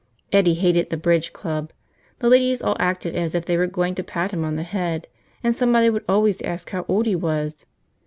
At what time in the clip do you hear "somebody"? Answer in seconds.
5.55-5.91